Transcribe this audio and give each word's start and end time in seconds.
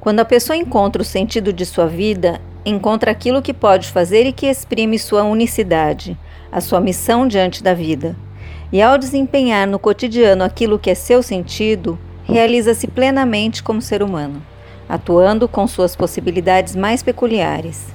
Quando 0.00 0.20
a 0.20 0.24
pessoa 0.24 0.56
encontra 0.56 1.02
o 1.02 1.04
sentido 1.04 1.52
de 1.52 1.66
sua 1.66 1.86
vida, 1.86 2.40
encontra 2.64 3.10
aquilo 3.10 3.42
que 3.42 3.52
pode 3.52 3.88
fazer 3.88 4.26
e 4.26 4.32
que 4.32 4.46
exprime 4.46 4.98
sua 4.98 5.24
unicidade, 5.24 6.16
a 6.52 6.60
sua 6.60 6.80
missão 6.80 7.26
diante 7.26 7.62
da 7.62 7.74
vida. 7.74 8.16
E 8.72 8.80
ao 8.80 8.96
desempenhar 8.96 9.66
no 9.66 9.78
cotidiano 9.78 10.44
aquilo 10.44 10.78
que 10.78 10.90
é 10.90 10.94
seu 10.94 11.22
sentido, 11.22 11.98
realiza-se 12.22 12.86
plenamente 12.86 13.62
como 13.62 13.82
ser 13.82 14.02
humano, 14.02 14.40
atuando 14.88 15.48
com 15.48 15.66
suas 15.66 15.96
possibilidades 15.96 16.76
mais 16.76 17.02
peculiares. 17.02 17.86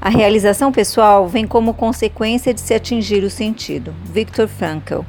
A 0.00 0.08
realização 0.08 0.72
pessoal 0.72 1.28
vem 1.28 1.46
como 1.46 1.74
consequência 1.74 2.54
de 2.54 2.60
se 2.60 2.72
atingir 2.72 3.22
o 3.24 3.30
sentido. 3.30 3.94
Viktor 4.04 4.48
Frankl. 4.48 5.00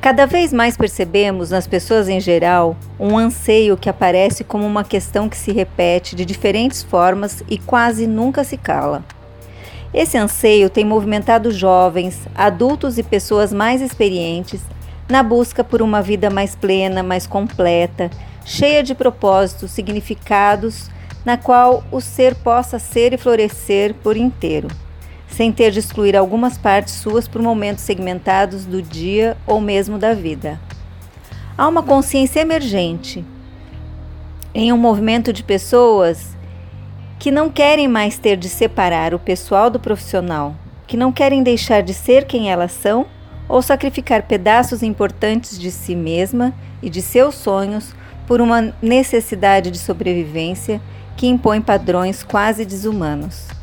Cada 0.00 0.26
vez 0.26 0.52
mais 0.52 0.76
percebemos 0.76 1.50
nas 1.50 1.66
pessoas 1.66 2.08
em 2.08 2.20
geral 2.20 2.76
um 3.00 3.18
anseio 3.18 3.76
que 3.76 3.90
aparece 3.90 4.44
como 4.44 4.64
uma 4.64 4.84
questão 4.84 5.28
que 5.28 5.36
se 5.36 5.50
repete 5.50 6.14
de 6.14 6.24
diferentes 6.24 6.84
formas 6.84 7.42
e 7.48 7.58
quase 7.58 8.06
nunca 8.06 8.44
se 8.44 8.56
cala. 8.56 9.04
Esse 9.92 10.16
anseio 10.16 10.70
tem 10.70 10.84
movimentado 10.84 11.50
jovens, 11.50 12.28
adultos 12.32 12.96
e 12.96 13.02
pessoas 13.02 13.52
mais 13.52 13.82
experientes 13.82 14.60
na 15.08 15.22
busca 15.22 15.64
por 15.64 15.82
uma 15.82 16.00
vida 16.00 16.30
mais 16.30 16.54
plena, 16.54 17.02
mais 17.02 17.26
completa, 17.26 18.08
cheia 18.44 18.84
de 18.84 18.94
propósitos, 18.94 19.72
significados, 19.72 20.88
na 21.24 21.36
qual 21.36 21.82
o 21.90 22.00
ser 22.00 22.36
possa 22.36 22.78
ser 22.78 23.12
e 23.14 23.18
florescer 23.18 23.94
por 23.94 24.16
inteiro 24.16 24.68
sem 25.28 25.52
ter 25.52 25.70
de 25.70 25.78
excluir 25.78 26.16
algumas 26.16 26.58
partes 26.58 26.94
suas 26.94 27.28
por 27.28 27.40
momentos 27.40 27.84
segmentados 27.84 28.64
do 28.64 28.82
dia 28.82 29.36
ou 29.46 29.60
mesmo 29.60 29.98
da 29.98 30.14
vida. 30.14 30.60
Há 31.56 31.66
uma 31.68 31.82
consciência 31.82 32.40
emergente 32.40 33.24
em 34.54 34.72
um 34.72 34.76
movimento 34.76 35.32
de 35.32 35.42
pessoas 35.42 36.36
que 37.18 37.30
não 37.30 37.50
querem 37.50 37.88
mais 37.88 38.16
ter 38.16 38.36
de 38.36 38.48
separar 38.48 39.12
o 39.12 39.18
pessoal 39.18 39.68
do 39.68 39.80
profissional, 39.80 40.54
que 40.86 40.96
não 40.96 41.12
querem 41.12 41.42
deixar 41.42 41.82
de 41.82 41.92
ser 41.92 42.24
quem 42.26 42.50
elas 42.50 42.72
são 42.72 43.06
ou 43.48 43.60
sacrificar 43.60 44.22
pedaços 44.22 44.82
importantes 44.82 45.58
de 45.58 45.70
si 45.70 45.96
mesma 45.96 46.54
e 46.82 46.88
de 46.88 47.02
seus 47.02 47.34
sonhos 47.34 47.94
por 48.26 48.40
uma 48.40 48.74
necessidade 48.80 49.70
de 49.70 49.78
sobrevivência 49.78 50.80
que 51.16 51.26
impõe 51.26 51.60
padrões 51.60 52.22
quase 52.22 52.64
desumanos. 52.64 53.57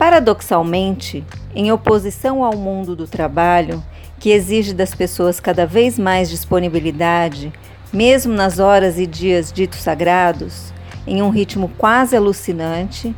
Paradoxalmente, 0.00 1.22
em 1.54 1.70
oposição 1.70 2.42
ao 2.42 2.56
mundo 2.56 2.96
do 2.96 3.06
trabalho, 3.06 3.84
que 4.18 4.30
exige 4.30 4.72
das 4.72 4.94
pessoas 4.94 5.38
cada 5.38 5.66
vez 5.66 5.98
mais 5.98 6.30
disponibilidade, 6.30 7.52
mesmo 7.92 8.32
nas 8.32 8.58
horas 8.58 8.98
e 8.98 9.06
dias 9.06 9.52
ditos 9.52 9.80
sagrados, 9.80 10.72
em 11.06 11.20
um 11.20 11.28
ritmo 11.28 11.70
quase 11.76 12.16
alucinante, 12.16 13.14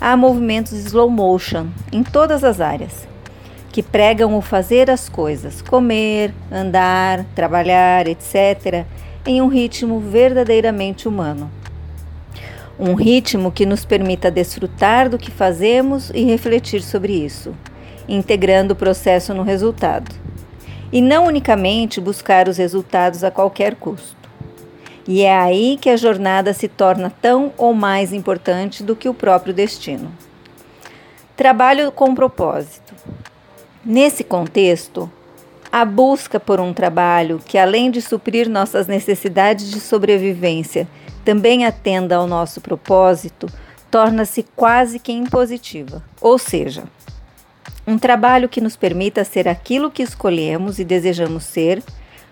há 0.00 0.16
movimentos 0.16 0.72
slow 0.72 1.08
motion 1.08 1.68
em 1.92 2.02
todas 2.02 2.42
as 2.42 2.60
áreas, 2.60 3.06
que 3.70 3.80
pregam 3.80 4.36
o 4.36 4.40
fazer 4.40 4.90
as 4.90 5.08
coisas, 5.08 5.62
comer, 5.62 6.34
andar, 6.50 7.24
trabalhar, 7.36 8.08
etc., 8.08 8.84
em 9.24 9.40
um 9.40 9.46
ritmo 9.46 10.00
verdadeiramente 10.00 11.06
humano 11.06 11.48
um 12.78 12.94
ritmo 12.94 13.52
que 13.52 13.64
nos 13.64 13.84
permita 13.84 14.30
desfrutar 14.30 15.08
do 15.08 15.18
que 15.18 15.30
fazemos 15.30 16.10
e 16.10 16.24
refletir 16.24 16.82
sobre 16.82 17.12
isso, 17.12 17.54
integrando 18.08 18.72
o 18.72 18.76
processo 18.76 19.32
no 19.32 19.42
resultado. 19.42 20.14
E 20.92 21.00
não 21.00 21.26
unicamente 21.26 22.00
buscar 22.00 22.48
os 22.48 22.56
resultados 22.56 23.24
a 23.24 23.30
qualquer 23.30 23.74
custo. 23.76 24.24
E 25.06 25.22
é 25.22 25.36
aí 25.36 25.76
que 25.80 25.90
a 25.90 25.96
jornada 25.96 26.52
se 26.52 26.66
torna 26.66 27.12
tão 27.20 27.52
ou 27.58 27.74
mais 27.74 28.12
importante 28.12 28.82
do 28.82 28.96
que 28.96 29.08
o 29.08 29.14
próprio 29.14 29.52
destino. 29.52 30.10
Trabalho 31.36 31.92
com 31.92 32.14
propósito. 32.14 32.94
Nesse 33.84 34.24
contexto, 34.24 35.10
a 35.70 35.84
busca 35.84 36.38
por 36.38 36.60
um 36.60 36.72
trabalho 36.72 37.40
que, 37.44 37.58
além 37.58 37.90
de 37.90 38.00
suprir 38.00 38.48
nossas 38.48 38.86
necessidades 38.86 39.70
de 39.70 39.80
sobrevivência, 39.80 40.88
também 41.24 41.64
atenda 41.64 42.16
ao 42.16 42.26
nosso 42.26 42.60
propósito, 42.60 43.48
torna-se 43.90 44.42
quase 44.54 44.98
que 44.98 45.12
impositiva. 45.12 46.02
Ou 46.20 46.38
seja, 46.38 46.84
um 47.86 47.98
trabalho 47.98 48.48
que 48.48 48.60
nos 48.60 48.76
permita 48.76 49.24
ser 49.24 49.48
aquilo 49.48 49.90
que 49.90 50.02
escolhemos 50.02 50.78
e 50.78 50.84
desejamos 50.84 51.44
ser, 51.44 51.82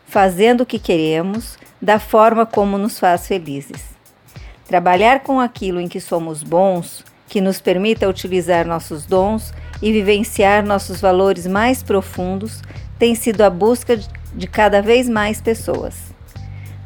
fazendo 0.07 0.63
o 0.63 0.67
que 0.67 0.79
queremos, 0.79 1.59
da 1.81 1.99
forma 1.99 2.45
como 2.45 2.79
nos 2.79 2.99
faz 2.99 3.27
felizes. 3.27 3.83
Trabalhar 4.67 5.21
com 5.21 5.41
aquilo 5.41 5.81
em 5.81 5.89
que 5.89 6.01
somos 6.01 6.43
bons, 6.43 7.05
que 7.29 7.41
nos 7.41 7.61
permita 7.61 8.09
utilizar 8.09 8.67
nossos 8.67 9.07
dons 9.07 9.53
e 9.81 9.91
vivenciar 9.91 10.65
nossos 10.65 11.01
valores 11.01 11.47
mais 11.47 11.83
profundos, 11.83 12.63
tem 12.99 13.15
sido 13.15 13.43
a 13.43 13.51
busca 13.51 13.99
de 14.35 14.47
cada 14.47 14.81
vez 14.81 15.09
mais 15.09 15.41
pessoas. 15.41 16.12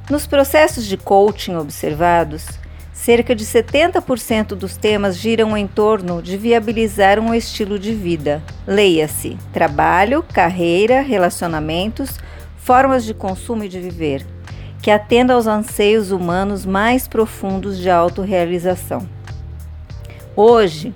Nos 0.09 0.25
processos 0.25 0.87
de 0.87 0.97
coaching 0.97 1.57
observados, 1.57 2.47
cerca 2.93 3.35
de 3.35 3.45
70% 3.45 4.55
dos 4.55 4.77
temas 4.77 5.17
giram 5.17 5.57
em 5.57 5.67
torno 5.67 6.23
de 6.23 6.37
viabilizar 6.37 7.19
um 7.19 7.35
estilo 7.35 7.77
de 7.77 7.93
vida. 7.93 8.41
Leia-se: 8.69 9.37
trabalho, 9.53 10.23
carreira, 10.23 11.01
relacionamentos, 11.01 12.21
formas 12.57 13.05
de 13.05 13.15
consumo 13.15 13.65
e 13.65 13.69
de 13.69 13.81
viver, 13.81 14.25
que 14.81 14.93
atenda 14.93 15.35
aos 15.35 15.49
anseios 15.49 16.13
humanos 16.13 16.65
mais 16.65 17.09
profundos 17.09 17.77
de 17.77 17.91
autorrealização. 17.91 19.09
Hoje, 20.37 20.95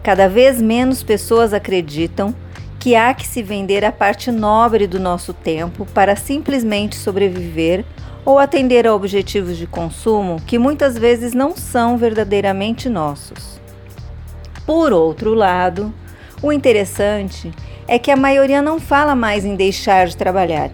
cada 0.00 0.28
vez 0.28 0.62
menos 0.62 1.02
pessoas 1.02 1.52
acreditam 1.52 2.32
que 2.78 2.94
há 2.94 3.12
que 3.14 3.26
se 3.26 3.42
vender 3.42 3.84
a 3.84 3.90
parte 3.90 4.30
nobre 4.30 4.86
do 4.86 5.00
nosso 5.00 5.32
tempo 5.32 5.84
para 5.86 6.14
simplesmente 6.14 6.94
sobreviver 6.94 7.84
ou 8.24 8.38
atender 8.38 8.86
a 8.86 8.94
objetivos 8.94 9.56
de 9.56 9.66
consumo 9.66 10.40
que 10.46 10.58
muitas 10.58 10.96
vezes 10.96 11.34
não 11.34 11.56
são 11.56 11.96
verdadeiramente 11.96 12.88
nossos. 12.88 13.60
Por 14.66 14.92
outro 14.92 15.34
lado, 15.34 15.92
o 16.42 16.52
interessante 16.52 17.52
é 17.86 17.98
que 17.98 18.10
a 18.10 18.16
maioria 18.16 18.62
não 18.62 18.80
fala 18.80 19.14
mais 19.14 19.44
em 19.44 19.54
deixar 19.54 20.06
de 20.06 20.16
trabalhar, 20.16 20.70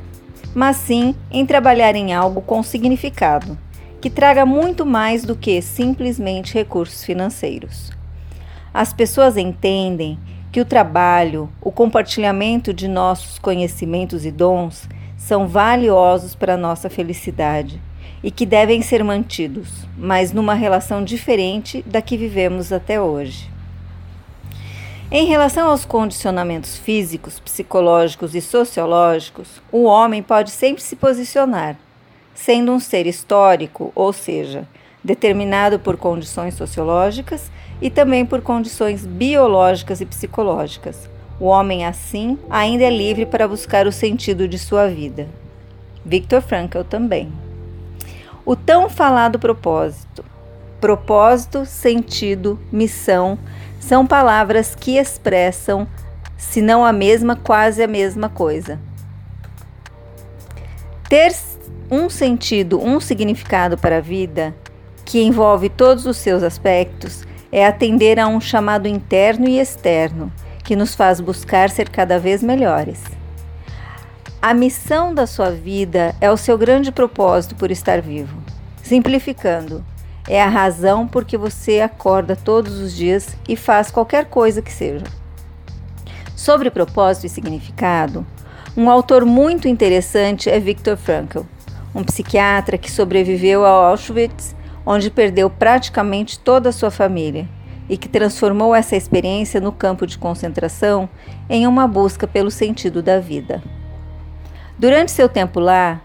mas 0.54 0.76
sim 0.76 1.14
em 1.30 1.44
trabalhar 1.44 1.96
em 1.96 2.12
algo 2.14 2.40
com 2.40 2.62
significado, 2.62 3.58
que 4.00 4.08
traga 4.08 4.46
muito 4.46 4.86
mais 4.86 5.24
do 5.24 5.34
que 5.34 5.60
simplesmente 5.60 6.54
recursos 6.54 7.04
financeiros. 7.04 7.90
As 8.72 8.92
pessoas 8.92 9.36
entendem 9.36 10.18
que 10.52 10.60
o 10.60 10.64
trabalho, 10.64 11.48
o 11.60 11.70
compartilhamento 11.70 12.72
de 12.72 12.86
nossos 12.88 13.38
conhecimentos 13.38 14.24
e 14.24 14.30
dons 14.30 14.88
são 15.20 15.46
valiosos 15.46 16.34
para 16.34 16.56
nossa 16.56 16.88
felicidade 16.88 17.80
e 18.22 18.30
que 18.30 18.46
devem 18.46 18.80
ser 18.80 19.04
mantidos, 19.04 19.86
mas 19.96 20.32
numa 20.32 20.54
relação 20.54 21.04
diferente 21.04 21.82
da 21.82 22.00
que 22.00 22.16
vivemos 22.16 22.72
até 22.72 22.98
hoje. 22.98 23.50
Em 25.12 25.26
relação 25.26 25.68
aos 25.68 25.84
condicionamentos 25.84 26.78
físicos, 26.78 27.38
psicológicos 27.38 28.34
e 28.34 28.40
sociológicos, 28.40 29.60
o 29.70 29.84
homem 29.84 30.22
pode 30.22 30.50
sempre 30.50 30.82
se 30.82 30.96
posicionar, 30.96 31.76
sendo 32.34 32.72
um 32.72 32.80
ser 32.80 33.06
histórico, 33.06 33.92
ou 33.94 34.14
seja, 34.14 34.66
determinado 35.04 35.78
por 35.78 35.98
condições 35.98 36.54
sociológicas 36.54 37.50
e 37.80 37.90
também 37.90 38.24
por 38.24 38.40
condições 38.40 39.04
biológicas 39.04 40.00
e 40.00 40.06
psicológicas. 40.06 41.09
O 41.40 41.46
homem, 41.46 41.86
assim, 41.86 42.38
ainda 42.50 42.84
é 42.84 42.90
livre 42.90 43.24
para 43.24 43.48
buscar 43.48 43.86
o 43.86 43.92
sentido 43.92 44.46
de 44.46 44.58
sua 44.58 44.88
vida. 44.88 45.26
Viktor 46.04 46.42
Frankl 46.42 46.82
também. 46.82 47.32
O 48.44 48.54
tão 48.54 48.90
falado 48.90 49.38
propósito. 49.38 50.22
Propósito, 50.82 51.64
sentido, 51.64 52.60
missão 52.70 53.38
são 53.78 54.06
palavras 54.06 54.74
que 54.74 54.98
expressam, 54.98 55.88
se 56.36 56.60
não 56.60 56.84
a 56.84 56.92
mesma, 56.92 57.34
quase 57.34 57.82
a 57.82 57.86
mesma 57.86 58.28
coisa. 58.28 58.78
Ter 61.08 61.34
um 61.90 62.10
sentido, 62.10 62.78
um 62.78 63.00
significado 63.00 63.78
para 63.78 63.96
a 63.96 64.00
vida, 64.00 64.54
que 65.06 65.22
envolve 65.22 65.70
todos 65.70 66.04
os 66.04 66.18
seus 66.18 66.42
aspectos, 66.42 67.26
é 67.50 67.66
atender 67.66 68.20
a 68.20 68.28
um 68.28 68.40
chamado 68.42 68.86
interno 68.86 69.48
e 69.48 69.58
externo 69.58 70.30
que 70.70 70.76
nos 70.76 70.94
faz 70.94 71.18
buscar 71.18 71.68
ser 71.68 71.88
cada 71.88 72.16
vez 72.16 72.44
melhores. 72.44 73.02
A 74.40 74.54
missão 74.54 75.12
da 75.12 75.26
sua 75.26 75.50
vida 75.50 76.14
é 76.20 76.30
o 76.30 76.36
seu 76.36 76.56
grande 76.56 76.92
propósito 76.92 77.56
por 77.56 77.72
estar 77.72 78.00
vivo. 78.00 78.40
Simplificando, 78.80 79.84
é 80.28 80.40
a 80.40 80.48
razão 80.48 81.08
por 81.08 81.24
que 81.24 81.36
você 81.36 81.80
acorda 81.80 82.36
todos 82.36 82.78
os 82.78 82.94
dias 82.94 83.36
e 83.48 83.56
faz 83.56 83.90
qualquer 83.90 84.26
coisa 84.26 84.62
que 84.62 84.70
seja. 84.70 85.06
Sobre 86.36 86.70
propósito 86.70 87.26
e 87.26 87.30
significado, 87.30 88.24
um 88.76 88.88
autor 88.88 89.24
muito 89.24 89.66
interessante 89.66 90.48
é 90.48 90.60
Viktor 90.60 90.96
Frankl, 90.96 91.40
um 91.92 92.04
psiquiatra 92.04 92.78
que 92.78 92.92
sobreviveu 92.92 93.66
a 93.66 93.70
Auschwitz 93.70 94.54
onde 94.86 95.10
perdeu 95.10 95.50
praticamente 95.50 96.38
toda 96.38 96.68
a 96.68 96.72
sua 96.72 96.92
família 96.92 97.48
e 97.90 97.96
que 97.96 98.08
transformou 98.08 98.72
essa 98.72 98.94
experiência 98.94 99.60
no 99.60 99.72
campo 99.72 100.06
de 100.06 100.16
concentração 100.16 101.08
em 101.48 101.66
uma 101.66 101.88
busca 101.88 102.24
pelo 102.24 102.48
sentido 102.48 103.02
da 103.02 103.18
vida. 103.18 103.60
Durante 104.78 105.10
seu 105.10 105.28
tempo 105.28 105.58
lá, 105.58 106.00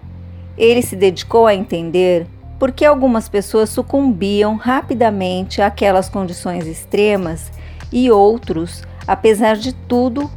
ele 0.58 0.82
se 0.82 0.96
dedicou 0.96 1.46
a 1.46 1.54
entender 1.54 2.26
por 2.58 2.72
que 2.72 2.84
algumas 2.84 3.30
pessoas 3.30 3.70
sucumbiam 3.70 4.56
rapidamente 4.56 5.62
àquelas 5.62 6.10
condições 6.10 6.66
extremas 6.66 7.52
e 7.92 8.10
outros, 8.10 8.82
apesar 9.08 9.56
de 9.56 9.72
tudo, 9.72 10.30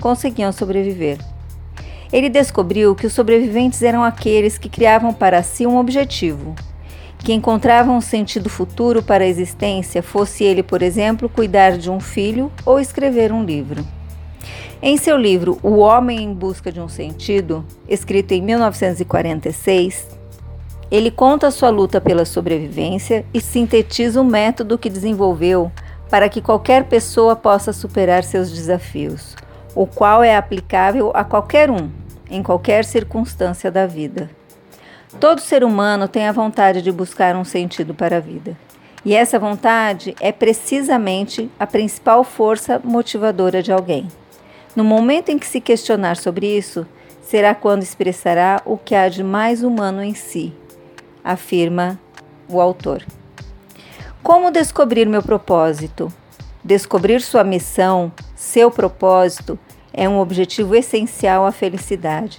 conseguiam 0.00 0.52
sobreviver. 0.52 1.18
Ele 2.12 2.28
descobriu 2.28 2.94
que 2.94 3.08
os 3.08 3.12
sobreviventes 3.12 3.82
eram 3.82 4.04
aqueles 4.04 4.56
que 4.56 4.68
criavam 4.68 5.12
para 5.12 5.42
si 5.42 5.66
um 5.66 5.78
objetivo, 5.78 6.54
que 7.22 7.32
encontravam 7.32 7.96
um 7.96 8.00
sentido 8.00 8.48
futuro 8.48 9.02
para 9.02 9.22
a 9.22 9.26
existência, 9.26 10.02
fosse 10.02 10.42
ele, 10.42 10.62
por 10.62 10.82
exemplo, 10.82 11.28
cuidar 11.28 11.78
de 11.78 11.88
um 11.88 12.00
filho 12.00 12.50
ou 12.66 12.80
escrever 12.80 13.32
um 13.32 13.44
livro. 13.44 13.86
Em 14.82 14.96
seu 14.96 15.16
livro 15.16 15.58
O 15.62 15.78
Homem 15.78 16.20
em 16.20 16.34
Busca 16.34 16.72
de 16.72 16.80
um 16.80 16.88
Sentido, 16.88 17.64
escrito 17.88 18.32
em 18.32 18.42
1946, 18.42 20.08
ele 20.90 21.10
conta 21.10 21.52
sua 21.52 21.70
luta 21.70 22.00
pela 22.00 22.24
sobrevivência 22.24 23.24
e 23.32 23.40
sintetiza 23.40 24.20
o 24.20 24.24
método 24.24 24.76
que 24.76 24.90
desenvolveu 24.90 25.70
para 26.10 26.28
que 26.28 26.42
qualquer 26.42 26.84
pessoa 26.84 27.36
possa 27.36 27.72
superar 27.72 28.24
seus 28.24 28.50
desafios, 28.50 29.36
o 29.74 29.86
qual 29.86 30.22
é 30.24 30.36
aplicável 30.36 31.12
a 31.14 31.22
qualquer 31.22 31.70
um, 31.70 31.88
em 32.28 32.42
qualquer 32.42 32.84
circunstância 32.84 33.70
da 33.70 33.86
vida. 33.86 34.28
Todo 35.20 35.40
ser 35.40 35.62
humano 35.62 36.08
tem 36.08 36.26
a 36.26 36.32
vontade 36.32 36.82
de 36.82 36.90
buscar 36.90 37.36
um 37.36 37.44
sentido 37.44 37.94
para 37.94 38.16
a 38.16 38.20
vida. 38.20 38.56
E 39.04 39.14
essa 39.14 39.38
vontade 39.38 40.14
é 40.20 40.30
precisamente 40.30 41.50
a 41.58 41.66
principal 41.66 42.22
força 42.22 42.80
motivadora 42.82 43.62
de 43.62 43.72
alguém. 43.72 44.08
No 44.74 44.84
momento 44.84 45.28
em 45.28 45.38
que 45.38 45.46
se 45.46 45.60
questionar 45.60 46.16
sobre 46.16 46.46
isso, 46.46 46.86
será 47.20 47.54
quando 47.54 47.82
expressará 47.82 48.62
o 48.64 48.76
que 48.76 48.94
há 48.94 49.08
de 49.08 49.22
mais 49.22 49.62
humano 49.62 50.02
em 50.02 50.14
si, 50.14 50.52
afirma 51.22 51.98
o 52.48 52.60
autor. 52.60 53.04
Como 54.22 54.50
descobrir 54.50 55.06
meu 55.08 55.22
propósito? 55.22 56.12
Descobrir 56.64 57.20
sua 57.20 57.42
missão, 57.42 58.12
seu 58.36 58.70
propósito, 58.70 59.58
é 59.92 60.08
um 60.08 60.18
objetivo 60.20 60.74
essencial 60.74 61.44
à 61.44 61.52
felicidade, 61.52 62.38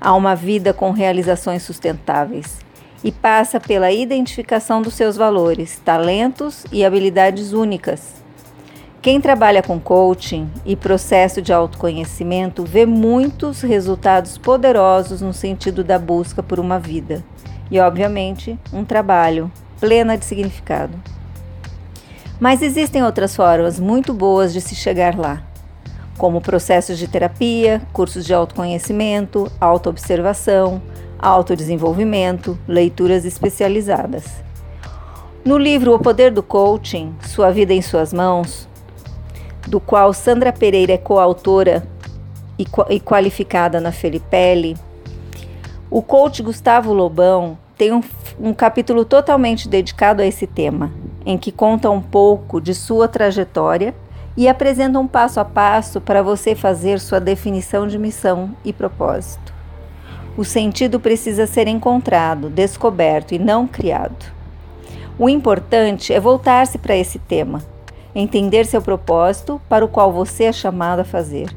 a 0.00 0.14
uma 0.14 0.34
vida 0.34 0.72
com 0.72 0.90
realizações 0.90 1.62
sustentáveis 1.62 2.58
e 3.02 3.12
passa 3.12 3.60
pela 3.60 3.92
identificação 3.92 4.82
dos 4.82 4.94
seus 4.94 5.16
valores, 5.16 5.80
talentos 5.84 6.64
e 6.72 6.84
habilidades 6.84 7.52
únicas. 7.52 8.14
Quem 9.00 9.20
trabalha 9.20 9.62
com 9.62 9.78
coaching 9.78 10.50
e 10.66 10.74
processo 10.74 11.40
de 11.40 11.52
autoconhecimento 11.52 12.64
vê 12.64 12.84
muitos 12.84 13.60
resultados 13.60 14.36
poderosos 14.36 15.20
no 15.20 15.32
sentido 15.32 15.84
da 15.84 15.98
busca 15.98 16.42
por 16.42 16.58
uma 16.58 16.80
vida 16.80 17.24
e, 17.70 17.78
obviamente, 17.78 18.58
um 18.72 18.84
trabalho 18.84 19.50
plena 19.78 20.18
de 20.18 20.24
significado. 20.24 20.98
Mas 22.40 22.60
existem 22.60 23.04
outras 23.04 23.34
formas 23.34 23.78
muito 23.78 24.12
boas 24.12 24.52
de 24.52 24.60
se 24.60 24.74
chegar 24.74 25.16
lá 25.16 25.47
como 26.18 26.40
processos 26.40 26.98
de 26.98 27.06
terapia, 27.06 27.80
cursos 27.92 28.26
de 28.26 28.34
autoconhecimento, 28.34 29.50
autoobservação, 29.60 30.82
autodesenvolvimento, 31.18 32.58
leituras 32.66 33.24
especializadas. 33.24 34.42
No 35.44 35.56
livro 35.56 35.94
O 35.94 35.98
Poder 35.98 36.32
do 36.32 36.42
Coaching, 36.42 37.14
Sua 37.22 37.50
Vida 37.50 37.72
em 37.72 37.80
Suas 37.80 38.12
Mãos, 38.12 38.68
do 39.66 39.80
qual 39.80 40.12
Sandra 40.12 40.52
Pereira 40.52 40.92
é 40.92 40.98
coautora 40.98 41.86
e 42.58 43.00
qualificada 43.00 43.80
na 43.80 43.92
Felipelli, 43.92 44.76
o 45.90 46.02
coach 46.02 46.42
Gustavo 46.42 46.92
Lobão 46.92 47.56
tem 47.76 47.92
um, 47.92 48.02
um 48.38 48.52
capítulo 48.52 49.04
totalmente 49.04 49.68
dedicado 49.68 50.20
a 50.20 50.26
esse 50.26 50.46
tema, 50.46 50.92
em 51.24 51.38
que 51.38 51.52
conta 51.52 51.88
um 51.88 52.02
pouco 52.02 52.60
de 52.60 52.74
sua 52.74 53.08
trajetória 53.08 53.94
e 54.38 54.46
apresenta 54.46 55.00
um 55.00 55.06
passo 55.08 55.40
a 55.40 55.44
passo 55.44 56.00
para 56.00 56.22
você 56.22 56.54
fazer 56.54 57.00
sua 57.00 57.18
definição 57.18 57.88
de 57.88 57.98
missão 57.98 58.54
e 58.64 58.72
propósito. 58.72 59.52
O 60.36 60.44
sentido 60.44 61.00
precisa 61.00 61.44
ser 61.44 61.66
encontrado, 61.66 62.48
descoberto 62.48 63.32
e 63.32 63.38
não 63.40 63.66
criado. 63.66 64.32
O 65.18 65.28
importante 65.28 66.12
é 66.12 66.20
voltar-se 66.20 66.78
para 66.78 66.96
esse 66.96 67.18
tema, 67.18 67.60
entender 68.14 68.64
seu 68.64 68.80
propósito 68.80 69.60
para 69.68 69.84
o 69.84 69.88
qual 69.88 70.12
você 70.12 70.44
é 70.44 70.52
chamado 70.52 71.00
a 71.00 71.04
fazer, 71.04 71.52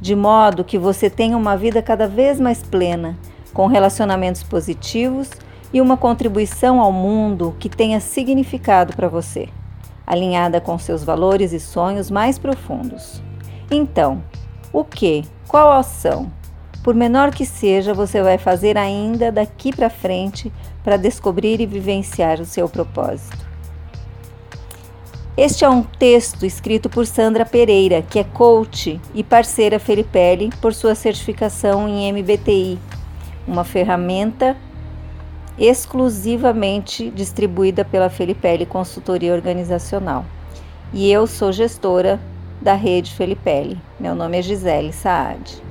de 0.00 0.14
modo 0.14 0.62
que 0.62 0.78
você 0.78 1.10
tenha 1.10 1.36
uma 1.36 1.56
vida 1.56 1.82
cada 1.82 2.06
vez 2.06 2.38
mais 2.38 2.62
plena, 2.62 3.18
com 3.52 3.66
relacionamentos 3.66 4.44
positivos 4.44 5.28
e 5.72 5.80
uma 5.80 5.96
contribuição 5.96 6.80
ao 6.80 6.92
mundo 6.92 7.56
que 7.58 7.68
tenha 7.68 7.98
significado 7.98 8.94
para 8.94 9.08
você 9.08 9.48
alinhada 10.12 10.60
com 10.60 10.78
seus 10.78 11.02
valores 11.02 11.52
e 11.52 11.58
sonhos 11.58 12.10
mais 12.10 12.38
profundos. 12.38 13.22
Então, 13.70 14.22
o 14.72 14.84
que? 14.84 15.24
Qual 15.48 15.72
ação? 15.72 16.30
Por 16.84 16.94
menor 16.94 17.30
que 17.30 17.46
seja, 17.46 17.94
você 17.94 18.22
vai 18.22 18.36
fazer 18.36 18.76
ainda 18.76 19.32
daqui 19.32 19.74
para 19.74 19.88
frente 19.88 20.52
para 20.84 20.96
descobrir 20.96 21.60
e 21.60 21.66
vivenciar 21.66 22.40
o 22.40 22.44
seu 22.44 22.68
propósito. 22.68 23.50
Este 25.34 25.64
é 25.64 25.68
um 25.68 25.82
texto 25.82 26.44
escrito 26.44 26.90
por 26.90 27.06
Sandra 27.06 27.46
Pereira, 27.46 28.02
que 28.02 28.18
é 28.18 28.24
coach 28.24 29.00
e 29.14 29.24
parceira 29.24 29.78
Felipelli 29.78 30.50
por 30.60 30.74
sua 30.74 30.94
certificação 30.94 31.88
em 31.88 32.12
MBTI, 32.12 32.78
uma 33.48 33.64
ferramenta 33.64 34.56
exclusivamente 35.58 37.10
distribuída 37.10 37.84
pela 37.84 38.08
Felipelli 38.08 38.66
Consultoria 38.66 39.34
Organizacional. 39.34 40.24
E 40.92 41.10
eu 41.10 41.26
sou 41.26 41.52
gestora 41.52 42.20
da 42.60 42.74
rede 42.74 43.12
Felipelli. 43.14 43.78
Meu 43.98 44.14
nome 44.14 44.38
é 44.38 44.42
Gisele 44.42 44.92
Saad. 44.92 45.62